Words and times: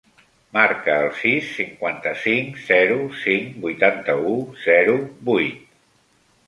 Marca 0.57 0.95
el 1.01 1.09
sis, 1.17 1.51
cinquanta-cinc, 1.57 2.57
zero, 2.71 2.97
cinc, 3.27 3.55
vuitanta-u, 3.67 4.35
zero, 4.67 4.99
vuit. 5.31 5.71